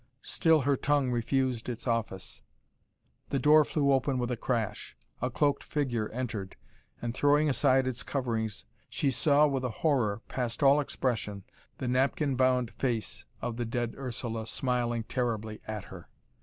[0.23, 2.41] Still her tongue refused its office.
[3.29, 6.55] The door flew open with a crash, a cloaked figure entered
[7.03, 11.43] and, throwing aside its coverings, she saw with a horror past all expression
[11.77, 16.09] the napkin bound face of the dead Ursula smiling terribly at her.